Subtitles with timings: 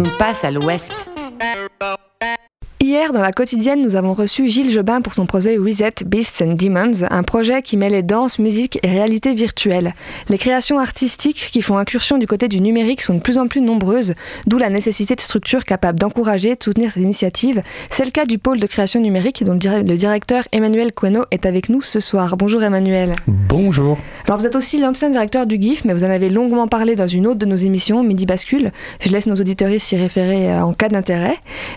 [0.00, 1.09] On passe à l'ouest.
[2.90, 6.54] Hier, dans la quotidienne, nous avons reçu Gilles Jobin pour son projet Reset Beasts and
[6.54, 9.94] Demons, un projet qui mêlait danse, musique et réalité virtuelle.
[10.28, 13.60] Les créations artistiques qui font incursion du côté du numérique sont de plus en plus
[13.60, 14.14] nombreuses,
[14.48, 17.62] d'où la nécessité de structures capables d'encourager, de soutenir ces initiatives.
[17.90, 21.68] C'est le cas du pôle de création numérique dont le directeur Emmanuel Queno est avec
[21.68, 22.36] nous ce soir.
[22.36, 23.12] Bonjour Emmanuel.
[23.28, 23.98] Bonjour.
[24.26, 27.06] Alors vous êtes aussi l'ancien directeur du GIF, mais vous en avez longuement parlé dans
[27.06, 28.72] une autre de nos émissions, Midi Bascule.
[29.00, 31.36] Je laisse nos auditeurs s'y référer euh, en cas d'intérêt.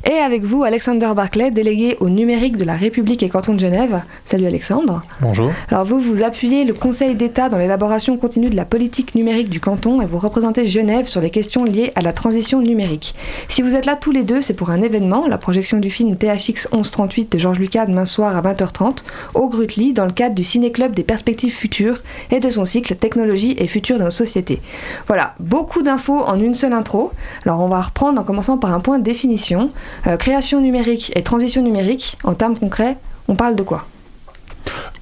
[0.10, 3.60] Et avec vous, Alexandre Alexander Barclay, délégué au numérique de la République et canton de
[3.60, 4.04] Genève.
[4.24, 5.04] Salut Alexandre.
[5.20, 5.52] Bonjour.
[5.70, 9.60] Alors vous, vous appuyez le Conseil d'État dans l'élaboration continue de la politique numérique du
[9.60, 13.16] canton et vous représentez Genève sur les questions liées à la transition numérique.
[13.50, 16.16] Si vous êtes là tous les deux, c'est pour un événement, la projection du film
[16.16, 19.00] THX 1138 de Georges Lucas demain soir à 20h30
[19.34, 21.98] au Grutli dans le cadre du Ciné-Club des perspectives futures
[22.32, 24.62] et de son cycle Technologie et futur de nos sociétés.
[25.08, 27.12] Voilà, beaucoup d'infos en une seule intro.
[27.46, 29.70] Alors on va reprendre en commençant par un point de définition.
[30.08, 33.88] Euh, création numérique et transition numérique, en termes concrets, on parle de quoi?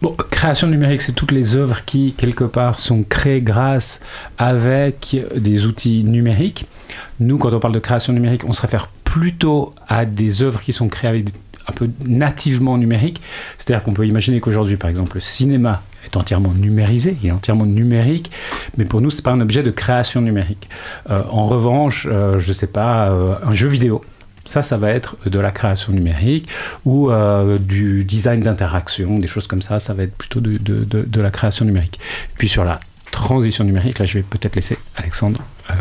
[0.01, 3.99] Bon, création numérique, c'est toutes les œuvres qui, quelque part, sont créées grâce
[4.39, 6.65] avec des outils numériques.
[7.19, 10.73] Nous, quand on parle de création numérique, on se réfère plutôt à des œuvres qui
[10.73, 11.25] sont créées avec
[11.67, 13.21] un peu nativement numériques.
[13.59, 17.67] C'est-à-dire qu'on peut imaginer qu'aujourd'hui, par exemple, le cinéma est entièrement numérisé, il est entièrement
[17.67, 18.31] numérique,
[18.77, 20.67] mais pour nous, ce n'est pas un objet de création numérique.
[21.09, 24.03] Euh, en revanche, euh, je ne sais pas, euh, un jeu vidéo
[24.45, 26.49] ça, ça va être de la création numérique
[26.85, 29.79] ou euh, du design d'interaction, des choses comme ça.
[29.79, 31.99] Ça va être plutôt de, la création numérique.
[32.37, 32.79] Puis sur la
[33.11, 35.73] transition numérique, là, je vais peut-être laisser Alexandre euh,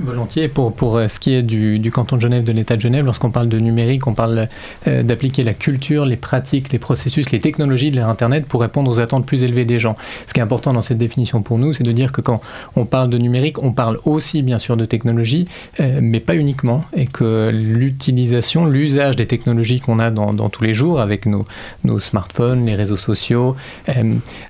[0.00, 0.48] Volontiers.
[0.48, 3.04] Pour, pour euh, ce qui est du, du, canton de Genève, de l'État de Genève,
[3.04, 4.48] lorsqu'on parle de numérique, on parle
[4.88, 8.90] euh, d'appliquer la culture, les pratiques, les processus, les technologies de l'ère Internet pour répondre
[8.90, 9.94] aux attentes plus élevées des gens.
[10.26, 12.40] Ce qui est important dans cette définition pour nous, c'est de dire que quand
[12.74, 15.46] on parle de numérique, on parle aussi bien sûr de technologie,
[15.80, 20.64] euh, mais pas uniquement, et que l'utilisation, l'usage des technologies qu'on a dans, dans, tous
[20.64, 21.44] les jours avec nos,
[21.84, 23.54] nos smartphones, les réseaux sociaux,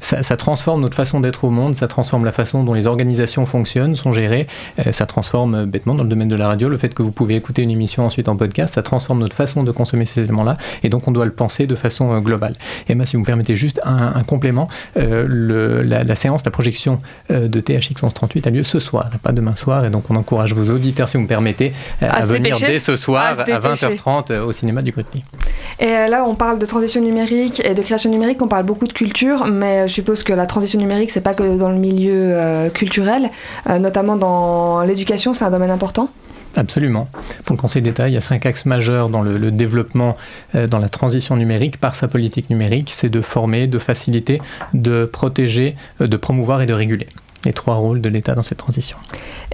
[0.01, 3.47] ça, ça, transforme notre façon d'être au monde, ça transforme la façon dont les organisations
[3.47, 4.47] fonctionnent, sont gérées,
[4.91, 6.69] ça transforme transforme bêtement dans le domaine de la radio.
[6.69, 9.65] Le fait que vous pouvez écouter une émission ensuite en podcast, ça transforme notre façon
[9.65, 10.59] de consommer ces éléments-là.
[10.85, 12.55] Et donc, on doit le penser de façon euh, globale.
[12.89, 17.01] Emma, si vous me permettez juste un, complément, euh, le, la, séance, la projection
[17.33, 19.85] euh, de THX 1138 a lieu ce soir, pas demain soir.
[19.85, 23.37] Et donc, on encourage vos auditeurs, si vous me permettez, à, venir dès ce soir
[23.41, 25.25] à, 20h30 au cinéma du Grutny.
[25.81, 28.93] Et là, on parle de transition numérique et de création numérique, on parle beaucoup de
[28.93, 33.31] culture, mais je suppose que la transition numérique, c'est pas que dans le milieu culturel,
[33.67, 36.11] notamment dans l'éducation c'est un domaine important?
[36.57, 37.09] Absolument.
[37.45, 40.17] Pour le Conseil d'État, il y a cinq axes majeurs dans le, développement,
[40.55, 42.93] euh, dans la transition numérique par sa politique numérique.
[42.95, 44.41] C'est de former, de faciliter,
[44.73, 47.09] de protéger, euh, de promouvoir et de réguler.
[47.45, 48.97] Les trois rôles de l'État dans cette transition.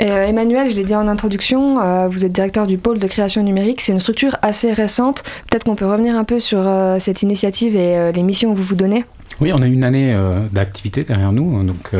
[0.01, 3.81] Euh, Emmanuel, je l'ai dit en introduction, vous êtes directeur du pôle de création numérique.
[3.81, 5.25] C'est une structure assez récente.
[5.51, 6.63] Peut-être qu'on peut revenir un peu sur
[7.01, 9.05] cette initiative et les missions que vous vous donnez?
[9.41, 10.17] Oui, on a une année
[10.53, 11.65] d'activité derrière nous.
[11.65, 11.91] Donc,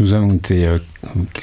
[0.00, 0.68] nous avons été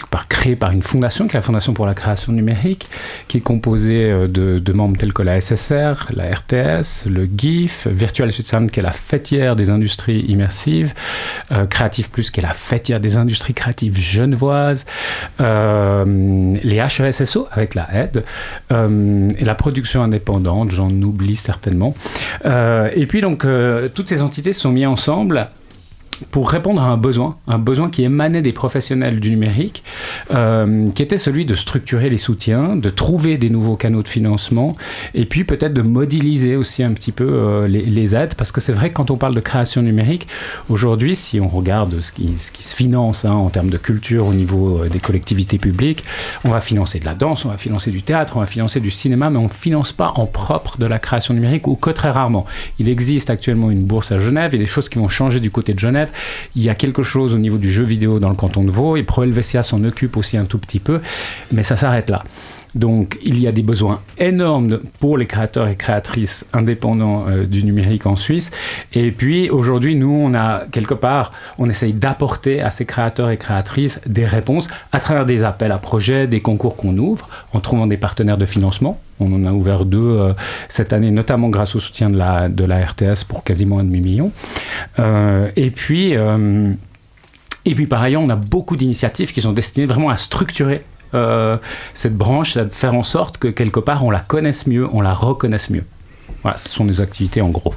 [0.09, 2.89] part créé par une fondation, qui est la Fondation pour la création numérique,
[3.27, 8.31] qui est composée euh, de, membres tels que la SSR, la RTS, le GIF, Virtual
[8.31, 10.93] Switzerland, qui est la fêtière des industries immersives,
[11.51, 14.85] euh, Creative Plus, qui est la fêtière des industries créatives genevoises,
[15.41, 18.23] euh, les HESSO, avec la aide,
[18.69, 21.95] et la production indépendante, j'en oublie certainement.
[22.45, 23.45] et puis donc,
[23.93, 25.49] toutes ces entités sont mises ensemble
[26.31, 29.83] pour répondre à un besoin, un besoin qui émanait des professionnels du numérique,
[30.31, 34.75] euh, qui était celui de structurer les soutiens, de trouver des nouveaux canaux de financement,
[35.13, 38.73] et puis peut-être de modéliser aussi un petit peu euh, les, aides, parce que c'est
[38.73, 40.27] vrai que quand on parle de création numérique,
[40.69, 44.83] aujourd'hui, si on regarde ce qui, se finance hein, en termes de culture au niveau
[44.83, 46.03] euh, des collectivités publiques,
[46.43, 48.91] on va financer de la danse, on va financer du théâtre, on va financer du
[48.91, 52.11] cinéma, mais on ne finance pas en propre de la création numérique, ou que très
[52.11, 52.45] rarement.
[52.79, 55.73] Il existe actuellement une bourse à Genève, et des choses qui vont changer du côté
[55.73, 56.06] de Genève,
[56.55, 58.97] il y a quelque chose au niveau du jeu vidéo dans le canton de Vaud
[58.97, 61.01] et ProLVCA s'en occupe aussi un tout petit peu,
[61.51, 62.23] mais ça s'arrête là.
[62.75, 67.63] Donc il y a des besoins énormes pour les créateurs et créatrices indépendants euh, du
[67.63, 68.51] numérique en Suisse.
[68.93, 73.37] Et puis aujourd'hui, nous, on a quelque part, on essaye d'apporter à ces créateurs et
[73.37, 77.87] créatrices des réponses à travers des appels à projets, des concours qu'on ouvre, en trouvant
[77.87, 78.99] des partenaires de financement.
[79.19, 80.33] On en a ouvert deux euh,
[80.69, 84.31] cette année, notamment grâce au soutien de la, RTS pour quasiment un demi-million.
[84.99, 86.11] Euh, et puis...
[86.11, 91.57] et puis par ailleurs, on a beaucoup d'initiatives qui sont destinées vraiment à structurer euh,
[91.93, 95.69] cette branche, faire en sorte que quelque part on la connaisse mieux, on la reconnaisse
[95.69, 95.85] mieux.
[96.43, 97.73] Voilà, ce sont nos activités en gros.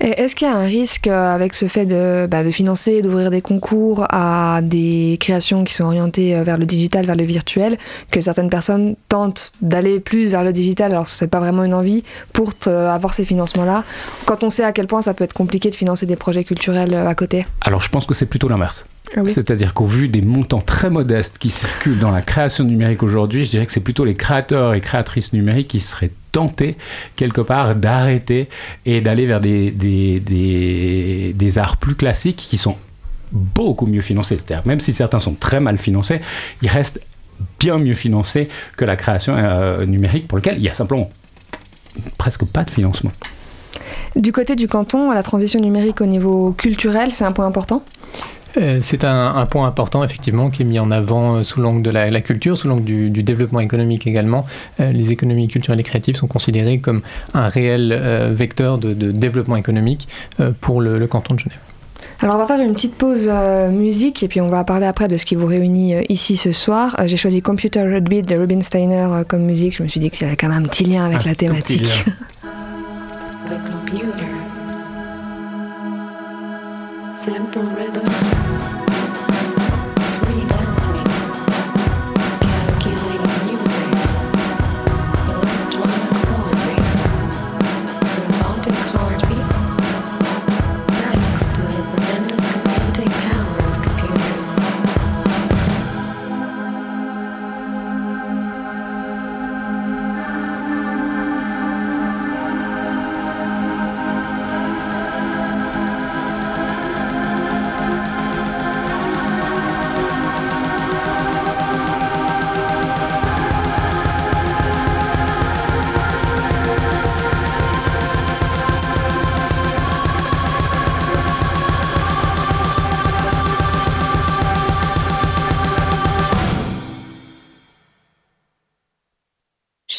[0.00, 3.30] Est-ce qu'il y a un risque euh, avec ce fait de, bah, de financer, d'ouvrir
[3.30, 7.76] des concours à des créations qui sont orientées euh, vers le digital, vers le virtuel,
[8.10, 11.64] que certaines personnes tentent d'aller plus vers le digital alors que ce n'est pas vraiment
[11.64, 12.02] une envie
[12.32, 13.84] pour euh, avoir ces financements-là,
[14.24, 16.94] quand on sait à quel point ça peut être compliqué de financer des projets culturels
[16.94, 18.86] à côté Alors je pense que c'est plutôt l'inverse.
[19.14, 19.30] Ah oui.
[19.34, 23.50] C'est-à-dire qu'au vu des montants très modestes qui circulent dans la création numérique aujourd'hui, je
[23.50, 26.76] dirais que c'est plutôt les créateurs et créatrices numériques qui seraient tentés
[27.16, 28.48] quelque part d'arrêter
[28.86, 30.20] et d'aller vers des, des,
[31.34, 32.76] des, arts plus classiques qui sont
[33.32, 34.36] beaucoup mieux financés.
[34.36, 36.20] C'est-à-dire même si certains sont très mal financés,
[36.62, 37.00] ils restent
[37.58, 41.10] bien mieux financés que la création euh, numérique pour lequel il y a simplement
[42.18, 43.12] presque pas de financement.
[44.16, 47.84] Du côté du canton, la transition numérique au niveau culturel, c'est un point important?
[48.80, 51.90] C'est un, un, point important, effectivement, qui est mis en avant euh, sous l'angle de
[51.90, 54.44] la, la, culture, sous l'angle du, du, développement économique également.
[54.80, 57.02] Euh, les économies culturelles et créatives sont considérées comme
[57.34, 60.08] un réel euh, vecteur de, de, développement économique
[60.40, 61.58] euh, pour le, le, canton de Genève.
[62.22, 63.30] Alors on va faire une petite pause
[63.72, 66.94] musique et puis on va parler après de ce qui vous réunit ici ce soir.
[67.06, 69.78] J'ai choisi Computer Redbeat de Rubin Steiner comme musique.
[69.78, 71.34] Je me suis dit qu'il y avait quand même un petit lien avec Ah, la
[71.34, 72.04] thématique.
[77.20, 77.50] The computer.
[77.52, 78.49] Simple rhythms.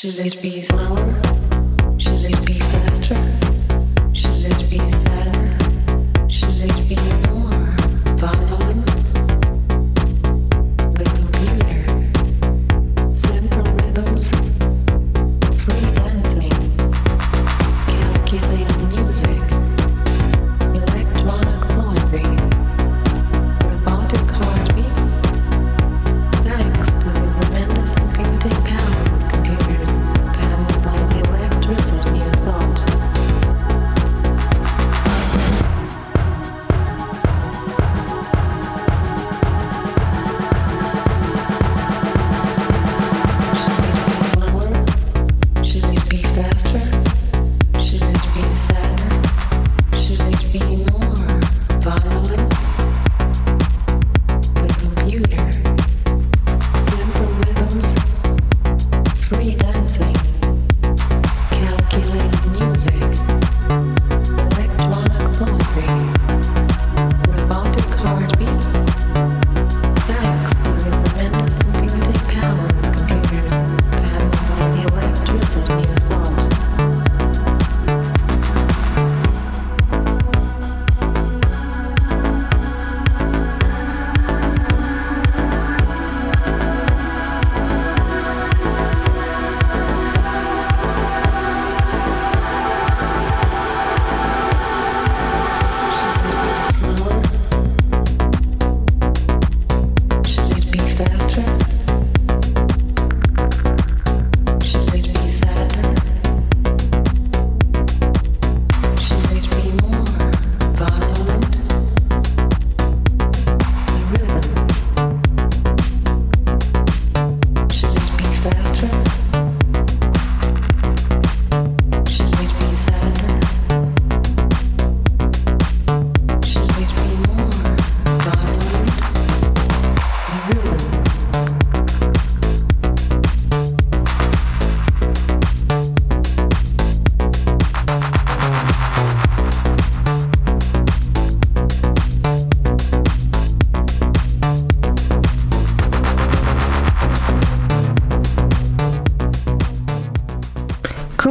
[0.02, 0.98] Should it be slower?
[2.00, 2.61] Should it be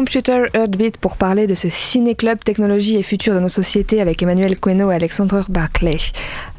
[0.01, 4.59] Computer Heartbeat pour parler de ce ciné-club technologie et futur de nos sociétés avec Emmanuel
[4.59, 5.99] Queno et Alexandre Barclay.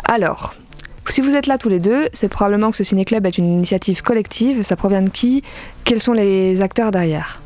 [0.05, 0.53] Alors,
[1.07, 4.03] si vous êtes là tous les deux, c'est probablement que ce ciné-club est une initiative
[4.03, 4.61] collective.
[4.61, 5.41] Ça provient de qui?
[5.85, 7.41] Quels sont les acteurs derrière?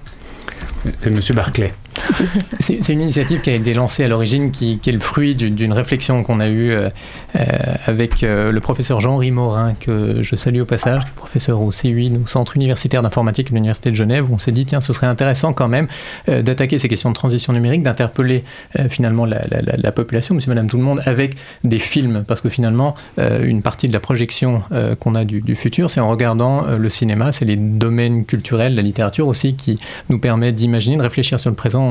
[0.83, 1.71] C'est Monsieur Barclay.
[2.59, 6.23] C'est une initiative qui a été lancée à l'origine, qui, est le fruit d'une réflexion
[6.23, 6.89] qu'on a eue euh,
[7.35, 7.41] euh,
[7.85, 12.27] avec euh, le professeur Jean-Henri Morin, que je salue au passage, professeur au CUI, au
[12.27, 15.67] Centre universitaire d'informatique de l'Université de Genève, on s'est dit, tiens, ce serait intéressant quand
[15.67, 15.87] même
[16.27, 18.43] d'attaquer ces questions de transition numérique, d'interpeller
[18.89, 22.41] finalement la, la- la- la population, monsieur, madame, tout le monde, avec des films, parce
[22.41, 24.63] que finalement, une partie de la projection
[24.99, 28.81] qu'on a du, du futur, c'est en regardant le cinéma, c'est les domaines culturels, la
[28.81, 31.84] littérature aussi, qui nous permet d'imaginer, de réfléchir sur le présent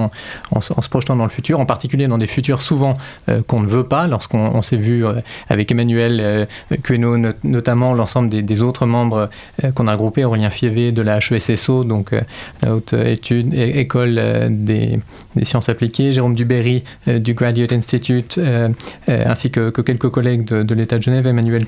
[0.50, 2.94] en, se- projetant dans le futur, en particulier dans des futurs souvent
[3.28, 5.14] euh, qu'on ne veut pas, lorsqu'on on s'est vu euh,
[5.48, 6.46] avec Emmanuel euh,
[6.82, 9.28] Queneau, not- notamment l'ensemble des, autres membres
[9.62, 12.20] euh, qu'on a regroupés, Aurélien Fievé de la HESSO, donc euh,
[12.62, 15.00] la haute étude, école euh, des,
[15.42, 18.68] sciences appliquées, Jérôme Duberry euh, du Graduate Institute, euh,
[19.08, 21.66] euh, ainsi que, que quelques collègues de, l'État de Genève, Emmanuel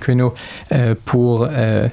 [0.72, 1.88] euh, pour euh, euh,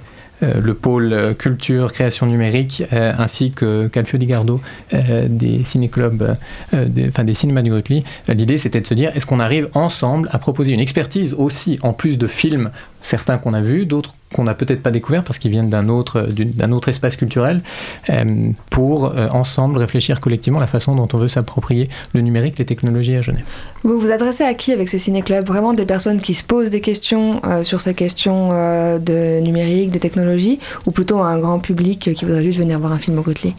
[0.62, 4.62] le pôle euh, culture, création numérique, euh, ainsi que Calfio Di Gardo
[4.94, 6.36] euh, des ciné-clubs,
[6.74, 8.04] euh, des, enfin des cinémas du Grutli.
[8.30, 11.80] Euh, L'idée, c'était de se dire, est-ce qu'on arrive ensemble à proposer une expertise aussi,
[11.82, 15.40] en plus de films, certains qu'on a vus, d'autres qu'on n'a peut-être pas découverts parce
[15.40, 17.62] qu'ils viennent d'un autre, d'un autre espace culturel,
[18.10, 22.66] euh, pour euh, ensemble réfléchir collectivement la façon dont on veut s'approprier le numérique, les
[22.66, 23.46] technologies à Genève.
[23.84, 25.46] Vous vous adressez à qui avec ce ciné-club?
[25.46, 29.92] Vraiment des personnes qui se posent des questions euh, sur ces questions euh, de numérique,
[29.92, 32.98] de technologie, ou plutôt à un grand public euh, qui voudrait juste venir voir un
[33.00, 33.56] film au Grutli?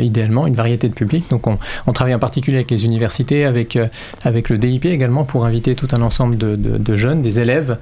[0.00, 1.24] Idéalement une variété de publics.
[1.30, 3.76] Donc on, on travaille en particulier avec les universités, avec,
[4.22, 7.78] avec le DIP également pour inviter tout un ensemble de, de- de jeunes, des élèves,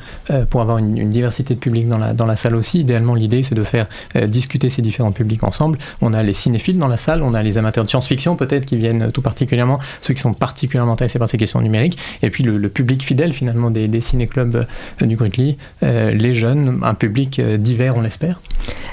[0.49, 2.81] pour avoir une, une diversité de publics dans la, dans la salle aussi.
[2.81, 5.79] Idéalement l'idée c'est de faire euh, discuter ces différents publics ensemble.
[6.01, 8.77] On a les cinéphiles dans la salle, on a les amateurs de science-fiction peut-être qui
[8.77, 12.59] viennent tout particulièrement, ceux qui sont particulièrement intéressés par ces questions numériques, et puis le,
[12.59, 14.67] le public fidèle finalement des, des ciné-clubs
[15.03, 18.41] euh, du Grutli, euh, les jeunes, un public euh, divers on l'espère,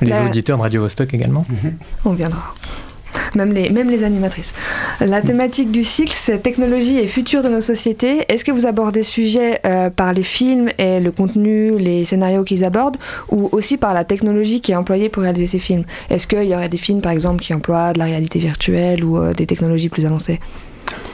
[0.02, 1.46] les La- auditeurs de Radio Vostok également.
[2.06, 2.56] On viendra.
[3.36, 4.54] Même les, même les animatrices.
[5.00, 8.26] La thématique du cycle, c'est technologie et futur de nos sociétés.
[8.30, 12.44] Est-ce que vous abordez ce sujet euh, par les films et le contenu, les scénarios
[12.44, 12.98] qu'ils abordent,
[13.30, 15.84] ou aussi par la technologie qui est employée pour réaliser ces films?
[16.10, 19.18] Est-ce qu'il y aurait des films, par exemple, qui emploient de la réalité virtuelle ou
[19.18, 20.40] euh, des technologies plus avancées?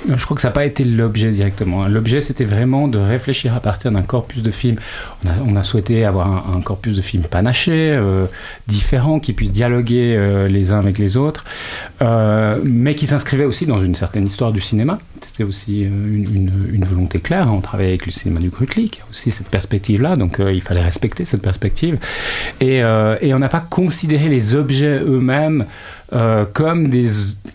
[0.07, 1.87] Je crois que ça n'a pas été l'objet directement.
[1.87, 4.77] L'objet, c'était vraiment de réfléchir à partir d'un corpus de films.
[5.45, 8.25] On a, souhaité avoir un, corpus de films panachés, euh,
[8.67, 11.45] différents, qui puissent dialoguer euh, les uns avec les autres,
[12.01, 14.99] euh, mais qui s'inscrivaient aussi dans une certaine histoire du cinéma.
[15.23, 17.47] C'était aussi euh, une, volonté claire.
[17.47, 17.53] hein.
[17.55, 20.61] On travaille avec le cinéma du Grutli, qui a aussi cette perspective-là, donc euh, il
[20.61, 21.97] fallait respecter cette perspective.
[22.61, 25.65] Euh, et on n'a pas considéré les objets eux-mêmes
[26.13, 27.07] euh, comme des,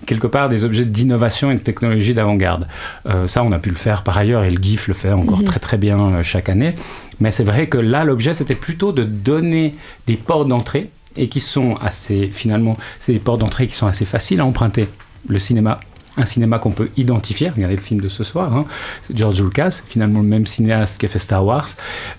[0.07, 2.67] quelque part des objets d'innovation et de technologie d'avant-garde.
[3.07, 5.39] Euh, ça, on a pu le faire par ailleurs, et le GIF le fait encore
[5.41, 5.45] Mhm.
[5.45, 6.75] très très bien euh, chaque année.
[7.21, 9.75] Mais c'est vrai que là, l'objet, c'était plutôt de donner
[10.07, 14.05] des portes d'entrée, et qui sont assez, finalement, c'est des portes d'entrée qui sont assez
[14.05, 14.89] faciles à emprunter.
[15.29, 15.81] Le cinéma,
[16.19, 18.65] un cinéma qu'on peut identifier, regardez le film de ce soir, hein,
[19.03, 21.69] c'est George Lucas, finalement le même cinéaste qui a fait Star Wars,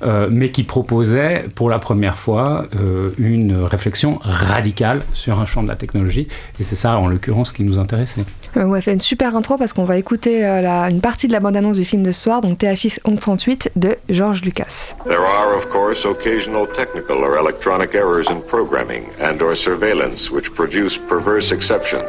[0.03, 5.61] euh, mais qui proposait pour la première fois euh, une réflexion radicale sur un champ
[5.63, 6.27] de la technologie,
[6.59, 8.21] et c'est ça en l'occurrence qui nous intéressait.
[8.57, 11.33] Euh, Ouais, fait une super intro parce qu'on va écouter euh, la- une partie de
[11.33, 14.95] la bande-annonce du film de ce soir, donc THX 1138 de George Lucas.
[15.05, 20.51] There are, of course, occasional technical or electronic errors in programming and or surveillance which
[20.53, 21.99] produce perverse exceptions.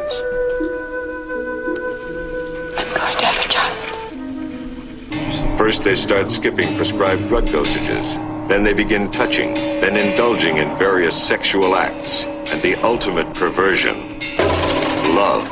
[5.61, 8.17] First, they start skipping prescribed drug dosages.
[8.49, 9.53] Then they begin touching,
[9.83, 13.95] then indulging in various sexual acts, and the ultimate perversion,
[15.15, 15.47] love.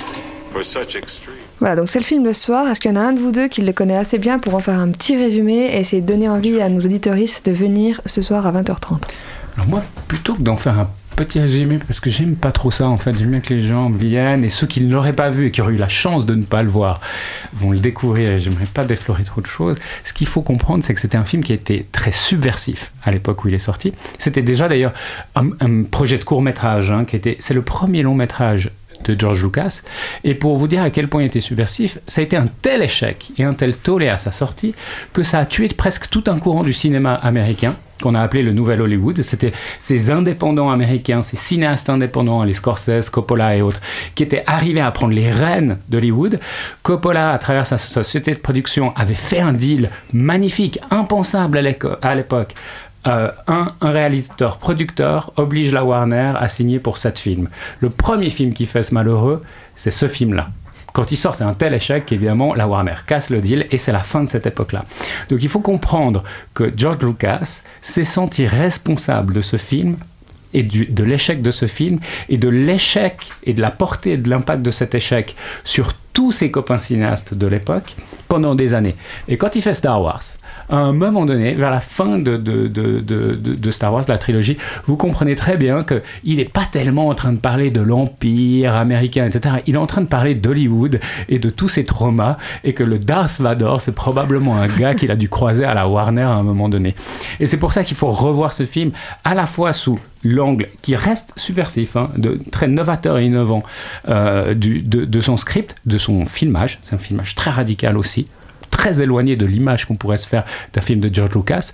[0.51, 1.37] For such extreme.
[1.61, 2.67] Voilà, donc c'est le film de ce soir.
[2.69, 4.55] Est-ce qu'il y en a un de vous deux qui le connaît assez bien pour
[4.55, 8.01] en faire un petit résumé et essayer de donner envie à nos auditoristes de venir
[8.07, 9.03] ce soir à 20h30
[9.57, 12.87] Alors moi, plutôt que d'en faire un petit résumé, parce que j'aime pas trop ça
[12.89, 15.47] en fait, j'aime bien que les gens viennent et ceux qui ne l'auraient pas vu
[15.47, 17.01] et qui auraient eu la chance de ne pas le voir
[17.53, 19.77] vont le découvrir j'aimerais pas déflorer trop de choses.
[20.05, 23.45] Ce qu'il faut comprendre, c'est que c'était un film qui était très subversif à l'époque
[23.45, 23.93] où il est sorti.
[24.19, 24.93] C'était déjà d'ailleurs
[25.35, 28.71] un, projet de court métrage, qui était, c'est le premier long métrage
[29.05, 29.83] de George Lucas.
[30.23, 32.83] Et pour vous dire à quel point il était subversif, ça a été un tel
[32.83, 34.75] échec et un tel tollé à sa sortie
[35.13, 38.53] que ça a tué presque tout un courant du cinéma américain qu'on a appelé le
[38.53, 39.23] nouvel Hollywood.
[39.23, 43.81] C'était ces indépendants américains, ces cinéastes indépendants, les Scorsese, Coppola et autres,
[44.15, 46.41] qui étaient arrivés à prendre les rênes d'Hollywood.
[46.83, 51.59] Coppola, à travers sa société de production, avait fait un deal magnifique, impensable
[52.03, 52.55] à l'époque.
[53.07, 57.49] Euh, un, un réalisateur producteur oblige la Warner à signer pour sept films.
[57.81, 59.41] Le premier film qui fait ce malheureux,
[59.77, 60.49] c'est ce film-là.
[60.93, 63.93] Quand il sort, c'est un tel échec qu'évidemment la Warner casse le deal et c'est
[63.93, 64.85] la fin de cette époque-là.
[65.29, 69.97] Donc il faut comprendre que George Lucas s'est senti responsable de ce film
[70.55, 74.17] et du- de l'échec de ce film et de l'échec et de la portée et
[74.17, 77.97] de l'impact de cet échec sur tous ses copains cinéastes de l'époque
[78.29, 78.97] pendant des années.
[79.29, 80.23] Et quand il fait Star Wars,
[80.69, 84.59] à un moment donné, vers la fin de, de, de, de, Star Wars, la trilogie,
[84.87, 89.27] vous comprenez très bien qu'il n'est pas tellement en train de parler de l'Empire américain,
[89.27, 89.57] etc.
[89.67, 92.99] Il est en train de parler d'Hollywood et de tous ses traumas, et que le
[92.99, 96.43] Darth Vader, c'est probablement un gars qu'il a dû croiser à la Warner à un
[96.43, 96.95] moment donné.
[97.41, 98.91] Et c'est pour ça qu'il faut revoir ce film
[99.25, 103.63] à la fois sous l'angle qui reste subversif, hein, de, très novateur et innovant
[104.09, 106.79] euh, du, de, de, son script, de son filmage.
[106.83, 108.27] C'est un filmage très radical aussi,
[108.71, 111.73] très éloigné de l'image qu'on pourrait se faire d'un film de George Lucas,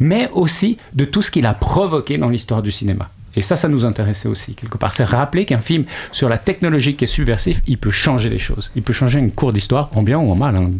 [0.00, 3.08] mais aussi de tout ce qu'il a provoqué dans l'histoire du cinéma.
[3.36, 4.94] Et ça, ça nous intéressait aussi, quelque part.
[4.94, 8.72] C'est rappeler qu'un film sur la technologie qui est subversif, il peut changer les choses.
[8.74, 10.56] Il peut changer une cour d'histoire, en bien ou en mal.
[10.56, 10.70] Hein.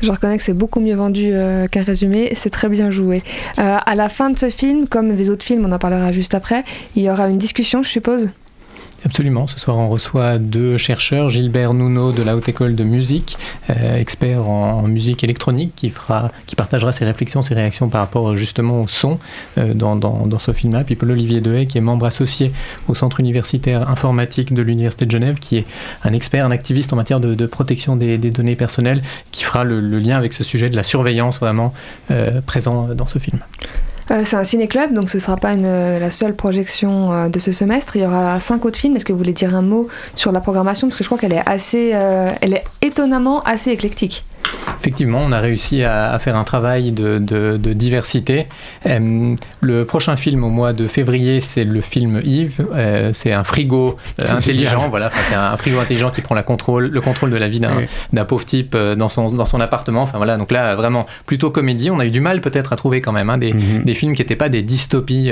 [0.00, 3.22] Je reconnais que c'est beaucoup mieux vendu euh, qu'un résumé, c'est très bien joué.
[3.58, 6.34] Euh, à la fin de ce film, comme des autres films, on en parlera juste
[6.34, 6.64] après,
[6.96, 8.30] il y aura une discussion, je suppose?
[9.04, 9.46] Absolument.
[9.46, 13.36] Ce soir, on reçoit deux chercheurs, Gilbert Nuno de la Haute École de Musique,
[13.68, 18.34] euh, expert en, musique électronique, qui, fera, qui partagera ses réflexions, ses réactions par rapport
[18.34, 19.18] justement au son
[19.58, 20.84] euh, dans, ce film-là.
[20.84, 22.52] Puis Paul-Olivier Dehaye, qui est membre associé
[22.88, 25.66] au Centre universitaire informatique de l'Université de Genève, qui est
[26.02, 30.16] un expert, un activiste en matière de, protection des, données personnelles, qui fera le, lien
[30.16, 31.74] avec ce sujet de la surveillance vraiment
[32.10, 33.40] euh, présent dans ce film.
[34.10, 37.38] Euh, c'est un ciné-club, donc ce ne sera pas une, la seule projection euh, de
[37.38, 37.96] ce semestre.
[37.96, 38.96] Il y aura cinq autres films.
[38.96, 40.88] Est-ce que vous voulez dire un mot sur la programmation?
[40.88, 44.24] Parce que je crois qu'elle est assez, euh, elle est étonnamment assez éclectique.
[44.84, 48.48] Effectivement, on a réussi à, à faire un travail de, de, de diversité.
[48.84, 52.62] Euh, le prochain film au mois de février, c'est le film Yves.
[52.74, 54.90] Euh, c'est un frigo euh, intelligent, génial.
[54.90, 55.10] voilà.
[55.10, 58.24] C'est un, frigo intelligent qui prend la contrôle, le contrôle de la vie d'un oui.
[58.28, 60.02] pauvre type dans son, dans son appartement.
[60.02, 61.90] Enfin voilà, donc là, vraiment plutôt comédie.
[61.90, 63.84] On a eu du mal peut-être à trouver quand même hein, des, mm -hmm.
[63.84, 65.30] des, films qui n'étaient pas des dystopies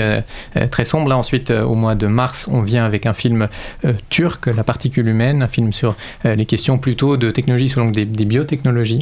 [0.70, 1.08] très sombres.
[1.10, 3.48] Là, ensuite, au mois de mars, on vient avec un film
[4.08, 8.24] turc, La particule humaine, un film sur les questions plutôt de technologie selon des, des
[8.24, 9.01] biotechnologies.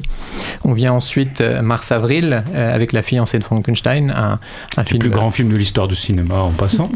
[0.64, 4.38] On vient ensuite euh, mars-avril euh, avec La fiancée de Frankenstein, un,
[4.76, 5.02] un film.
[5.02, 6.90] Le plus grand film de l'histoire du cinéma en passant.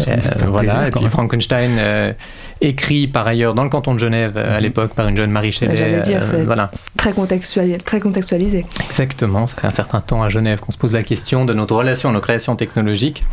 [0.00, 0.16] Euh,
[0.48, 2.12] voilà, et puis Frankenstein, euh,
[2.60, 4.62] écrit par ailleurs dans le canton de Genève euh, à mhm.
[4.62, 6.00] l'époque par une jeune Marie Shelley.
[6.02, 6.70] Dire, voilà.
[7.04, 8.64] Très, contextualisé, très contextualisé.
[8.86, 11.76] Exactement, ça fait un certain temps à Genève qu'on se pose la question de notre
[11.76, 13.24] relation, nos créations technologiques.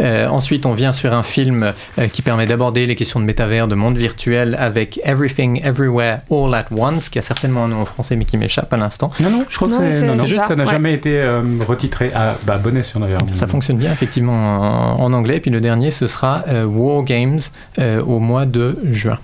[0.00, 3.66] Euh, ensuite, on vient sur un film euh, qui permet d'aborder les questions de métavers,
[3.66, 7.86] de monde virtuel avec Everything, Everywhere, All at Once, qui a certainement un nom en
[7.86, 9.10] français mais qui m'échappe à l'instant.
[9.20, 10.70] Non, non, je crois non, que c'est non, non, juste, ça n'a ouais.
[10.70, 12.12] jamais été euh, retitré.
[12.14, 15.40] à bah, bonnet si on avait Ça fonctionne bien effectivement en, en anglais.
[15.40, 17.40] Puis le dernier, ce sera euh, War Games
[17.78, 19.18] euh, au mois de juin.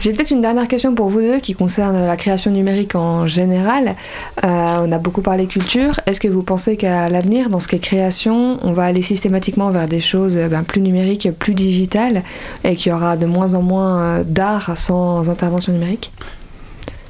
[0.00, 3.96] J'ai peut-être une dernière question pour vous deux qui concerne la création numérique en général.
[4.44, 5.98] Euh, on a beaucoup parlé culture.
[6.06, 9.70] Est-ce que vous pensez qu'à l'avenir, dans ce qui est création, on va aller systématiquement
[9.70, 12.22] vers des choses ben, plus numériques, plus digitales,
[12.64, 16.12] et qu'il y aura de moins en moins d'art sans intervention numérique?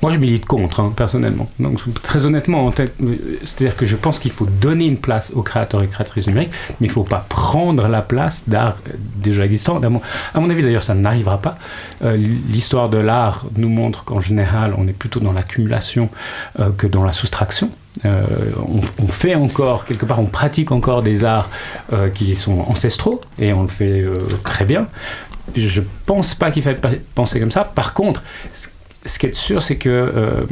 [0.05, 1.49] Moi, je milite contre, hein, personnellement.
[1.59, 2.95] Donc, très honnêtement, en tête,
[3.41, 6.89] c'est-à-dire que je pense qu'il faut donner une place aux créateurs et créatrices numériques, mais
[6.89, 9.81] il ne faut pas prendre la place d'art déjà existant.
[9.83, 9.89] À
[10.41, 11.57] mon, avis, d'ailleurs, ça n'arrivera pas.
[12.05, 16.11] Euh, L'histoire de l'art nous montre qu'en général, on est plutôt dans l'accumulation
[16.61, 17.71] euh, que dans la soustraction.
[18.05, 18.27] Euh,
[18.99, 21.49] on, fait encore, quelque part, on pratique encore des arts
[22.13, 24.05] qui sont ancestraux, et on le fait
[24.43, 24.87] très bien.
[25.57, 26.77] Je pense pas qu'il faille
[27.15, 27.65] penser comme ça.
[27.65, 28.69] Par contre, ce
[29.07, 30.45] ce qui est sûr, c'est que euh,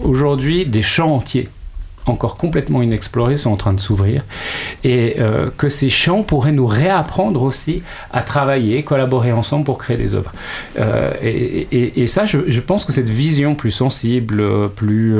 [0.00, 1.48] aujourd'hui, des champs entiers
[2.06, 4.24] encore complètement inexplorés sont en train de s'ouvrir
[4.84, 9.98] et euh, que ces champs pourraient nous réapprendre aussi à travailler, collaborer ensemble pour créer
[9.98, 10.32] des œuvres.
[10.78, 15.14] Euh, et, ça, je, pense que cette vision plus sensible, plus,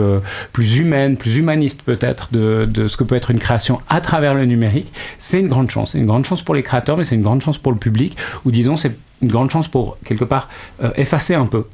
[0.53, 4.35] plus humaine, plus humaniste peut-être de, de, ce que peut être une création à travers
[4.35, 5.93] le numérique, c'est une grande chance.
[5.93, 8.17] C'est une grande chance pour les créateurs, mais c'est une grande chance pour le public,
[8.47, 10.49] ou disons, c'est une grande chance pour, quelque part,
[10.97, 11.67] effacer un peu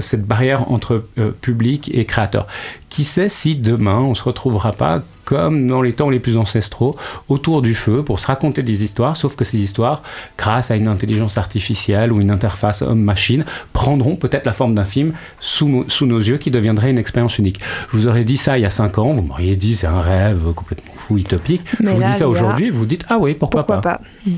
[0.00, 2.46] cette barrière entre euh, public et créateur.
[2.88, 6.38] Qui sait si demain on ne se retrouvera pas comme dans les temps les plus
[6.38, 6.96] ancestraux,
[7.28, 10.02] autour du feu pour se raconter des histoires, sauf que ces histoires,
[10.38, 15.12] grâce à une intelligence artificielle ou une interface homme-machine, prendront peut-être la forme d'un film
[15.38, 17.60] sous, sous, nos yeux qui deviendrait une expérience unique.
[17.92, 20.00] Je vous aurais dit ça il y a 5 ans, vous m'auriez dit c'est un
[20.00, 21.60] rêve complètement fou, utopique.
[21.80, 24.30] Mais je vous là, dis ça aujourd'hui, vous dites ah oui, pourquoi, pourquoi pas, pas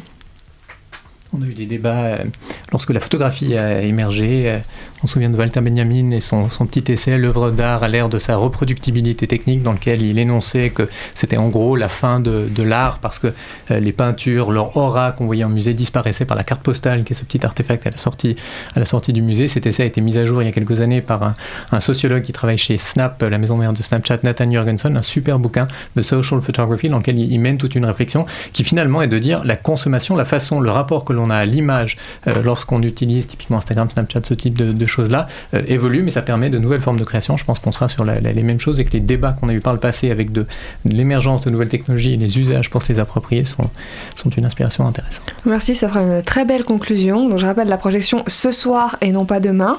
[1.33, 2.25] on a eu des débats euh,
[2.73, 4.51] lorsque la photographie a émergé.
[4.51, 4.59] Euh,
[5.03, 8.09] on se souvient de Walter Benjamin et son, son petit essai L'œuvre d'art à l'ère
[8.09, 12.51] de sa reproductibilité technique, dans lequel il énonçait que c'était en gros la fin de,
[12.55, 13.29] de l'art parce que
[13.71, 17.13] euh, les peintures, leur aura qu'on voyait en musée disparaissait par la carte postale, qui
[17.13, 18.37] est ce petit artefact à la sortie,
[18.75, 19.49] à la sortie du musée.
[19.49, 21.35] Cet essai a été mis à jour il y a quelques années par
[21.73, 25.39] un, sociologue qui travaille chez Snap, la maison mère de Snapchat, Nathan Jorgensen, un super
[25.39, 25.67] bouquin
[25.97, 29.19] de social photography dans lequel il, il mène toute une réflexion qui finalement est de
[29.19, 31.97] dire la consommation, la façon, le rapport que l'on l'on a à l'image
[32.43, 35.27] lorsqu'on utilise typiquement Instagram, Snapchat, ce type de, choses-là,
[35.67, 37.37] évolue, mais ça permet de nouvelles formes de création.
[37.37, 39.61] Je pense qu'on sera sur les mêmes choses et que les débats qu'on a eu
[39.61, 40.45] par le passé avec de,
[40.85, 43.71] l'émergence de nouvelles technologies et les usages pour se les approprier sont,
[44.17, 45.35] sont une inspiration intéressante.
[45.45, 47.29] Merci, ça fera une très belle conclusion.
[47.29, 49.79] Donc, je rappelle la projection ce soir et non pas demain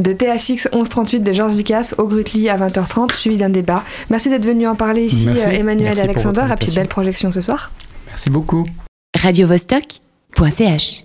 [0.00, 3.84] de THX 1138 de Georges Lucas au Grutli à 20h30, suivi d'un débat.
[4.10, 7.40] Merci d'être venu en parler ici, euh, Emmanuel et Alexander, et puis belle projection ce
[7.40, 7.70] soir.
[8.06, 8.66] Merci beaucoup.
[9.14, 10.00] Radio -Vostok
[10.34, 11.04] .ch